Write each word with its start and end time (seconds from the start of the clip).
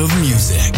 Of 0.00 0.20
music. 0.20 0.77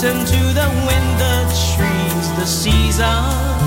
listen 0.00 0.24
to 0.24 0.54
the 0.54 0.68
wind, 0.86 1.18
the 1.18 1.42
trees, 1.74 2.32
the 2.36 2.46
seasons. 2.46 3.57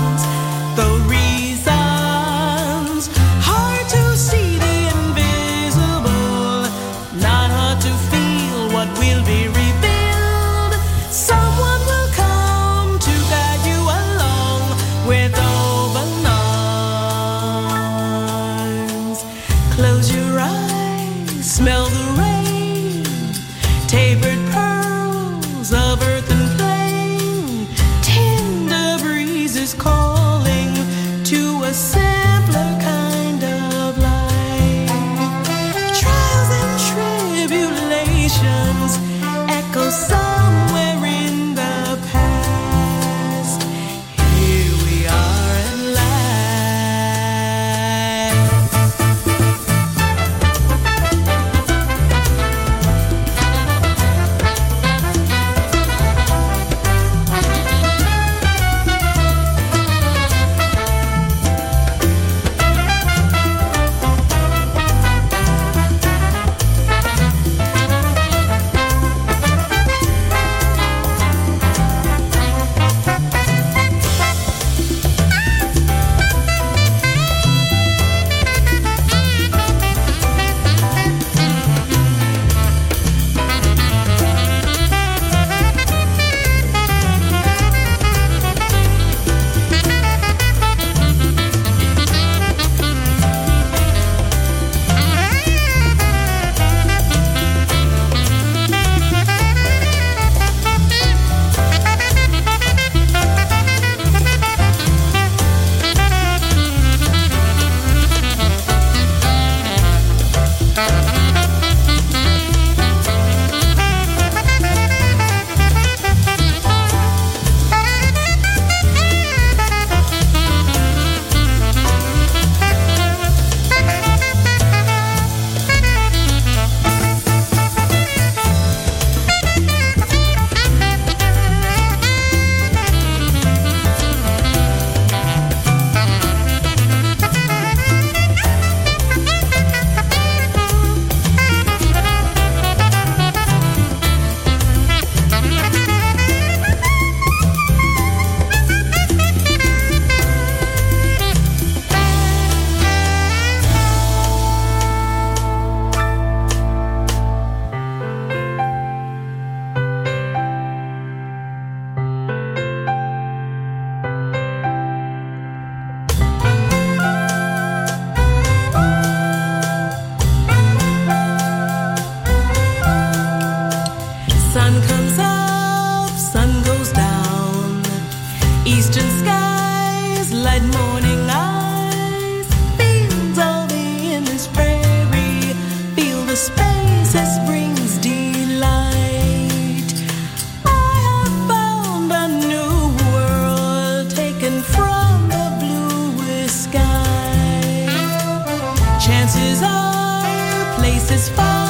Chances 199.12 199.62
are 199.62 200.74
places 200.76 201.28
far, 201.28 201.61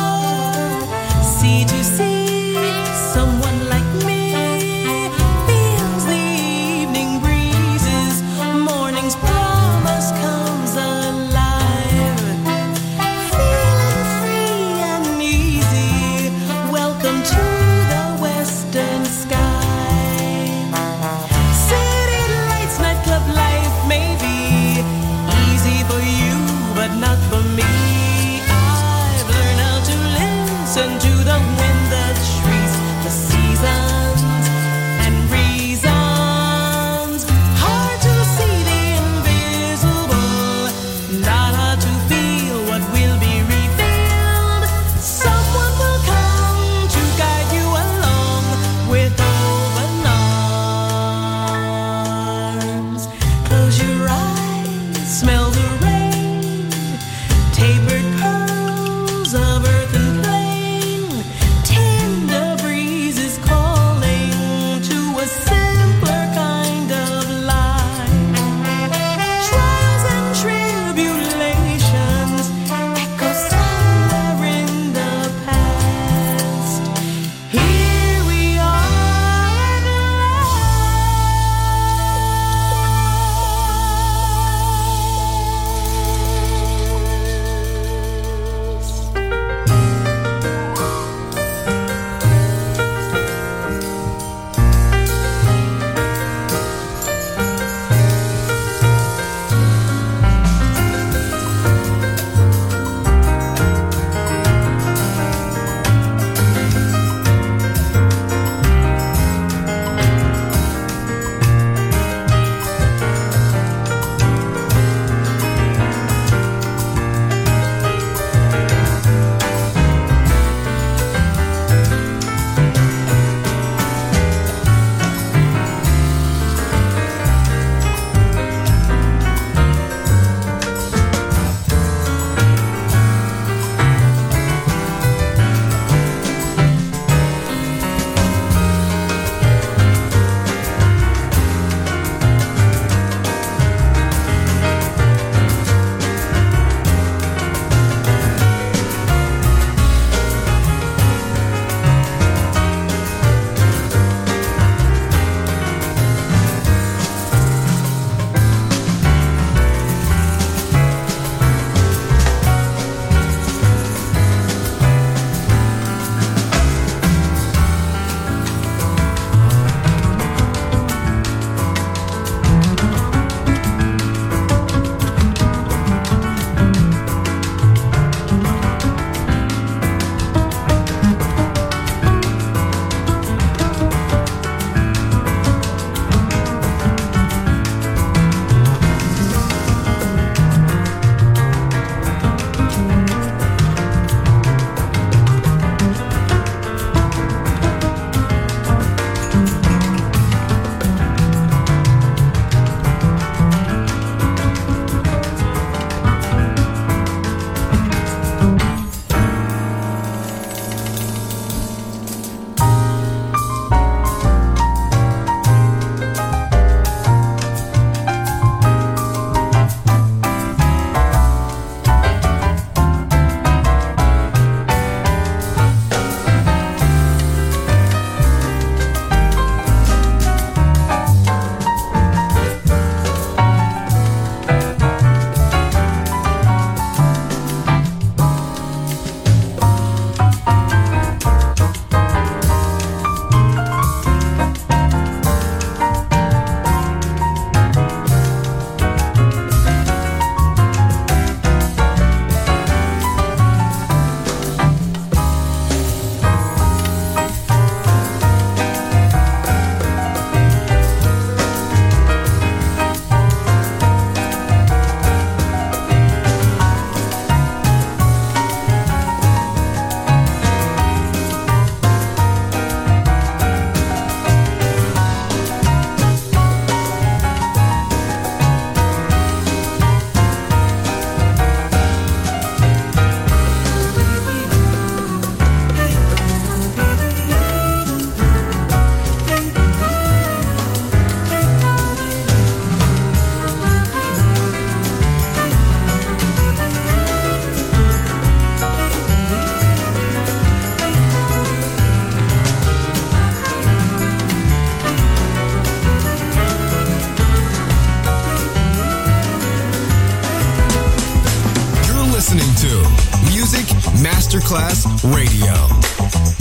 Masterclass 314.53 315.15
Radio. 315.15 315.55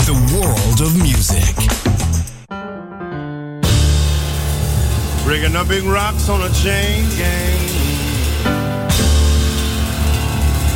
The 0.06 0.16
world 0.36 0.82
of 0.82 1.02
music. 1.02 1.56
Breaking 5.24 5.56
up 5.56 5.70
big 5.70 5.84
rocks 5.84 6.28
on 6.28 6.42
a 6.42 6.50
chain 6.54 7.08
gang. 7.18 7.58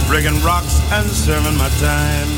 Breaking 0.08 0.42
rocks 0.44 0.80
and 0.94 1.08
serving 1.08 1.58
my 1.58 1.68
time. 1.80 2.30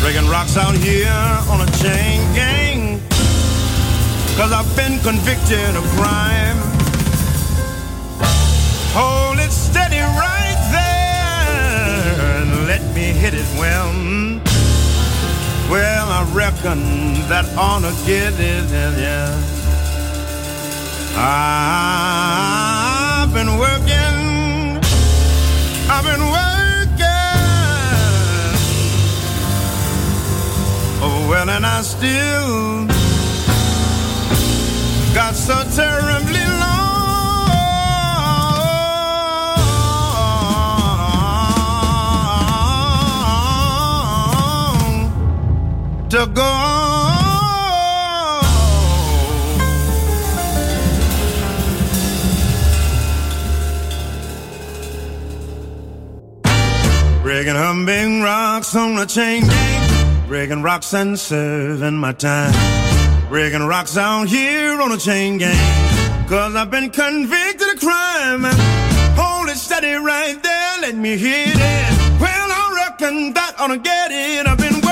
Breaking 0.00 0.28
rocks 0.30 0.56
out 0.56 0.74
here 0.74 1.12
on 1.50 1.60
a 1.60 1.70
chain 1.82 2.20
gang. 2.34 3.00
Cause 4.36 4.52
I've 4.52 4.74
been 4.74 4.98
convicted 5.00 5.76
of 5.76 5.84
crime. 5.96 6.56
Hold 8.94 9.38
it 9.38 9.52
steady 9.52 9.98
right 9.98 10.47
well. 13.56 13.92
Well, 15.70 16.08
I 16.08 16.24
reckon 16.32 16.80
that 17.28 17.44
ought 17.56 17.82
to 17.82 17.92
get 18.06 18.32
it, 18.40 18.70
yeah. 18.98 19.28
I've 21.20 22.48
been 23.34 23.58
working, 23.58 24.78
I've 25.90 26.04
been 26.04 26.24
working. 26.38 26.68
Oh, 31.02 31.26
well, 31.28 31.50
and 31.50 31.66
I 31.66 31.82
still 31.82 32.86
got 35.14 35.34
so 35.34 35.64
terribly 35.76 36.44
long 36.60 36.77
to 46.10 46.26
go. 46.26 46.42
Breaking 57.22 57.54
humming 57.54 58.22
rocks 58.22 58.74
on 58.74 58.96
the 58.96 59.04
chain 59.04 59.46
gang. 59.46 60.26
Breaking 60.26 60.62
rocks 60.62 60.94
and 60.94 61.18
serving 61.18 61.96
my 61.96 62.12
time. 62.12 62.54
Breaking 63.28 63.66
rocks 63.66 63.98
out 63.98 64.28
here 64.28 64.80
on 64.80 64.92
a 64.92 64.98
chain 64.98 65.36
gang. 65.36 66.26
Cause 66.26 66.54
I've 66.54 66.70
been 66.70 66.90
convicted 66.90 67.68
of 67.74 67.80
crime. 67.80 68.44
Hold 69.16 69.50
it 69.50 69.56
steady 69.56 69.94
right 69.94 70.42
there, 70.42 70.72
let 70.80 70.94
me 70.94 71.18
hit 71.18 71.54
it. 71.54 72.20
Well, 72.20 72.48
I 72.50 72.88
reckon 72.88 73.34
that 73.34 73.56
ought 73.58 73.68
to 73.68 73.78
get 73.78 74.10
it. 74.10 74.46
I've 74.46 74.58
been 74.58 74.87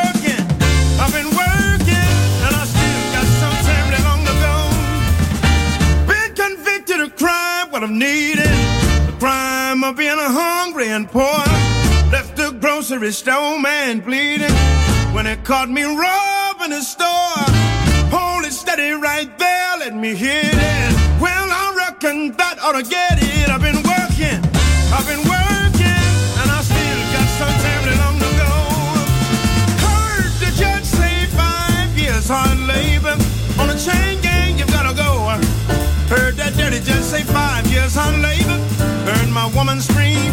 what 7.77 7.85
I'm 7.85 7.99
needing. 7.99 8.57
The 9.05 9.15
crime 9.19 9.85
of 9.85 9.99
being 9.99 10.17
hungry 10.17 10.89
and 10.89 11.07
poor. 11.07 11.45
Left 12.11 12.35
the 12.35 12.57
grocery 12.59 13.13
store 13.13 13.59
man 13.61 14.01
bleeding 14.01 14.57
when 15.13 15.27
it 15.27 15.45
caught 15.45 15.69
me 15.69 15.85
robbing 15.85 16.71
the 16.71 16.81
store. 16.81 17.45
Hold 18.17 18.47
it 18.47 18.53
steady 18.53 18.93
right 18.93 19.29
there, 19.39 19.77
let 19.77 19.95
me 19.95 20.15
hit 20.15 20.55
it. 20.55 20.93
Well, 21.21 21.49
I 21.51 21.75
reckon 21.77 22.33
that 22.39 22.59
ought 22.63 22.81
to 22.81 22.83
get 22.83 23.19
it. 23.21 23.51
I've 23.51 23.61
been 23.61 23.83
working, 23.85 24.41
I've 24.97 25.07
been 25.07 25.26
dirty 36.71 36.85
judge 36.85 37.03
say 37.03 37.23
five 37.23 37.65
years 37.69 37.95
hard 37.95 38.19
labor. 38.21 38.59
Heard 39.07 39.31
my 39.31 39.47
woman 39.55 39.81
scream, 39.81 40.33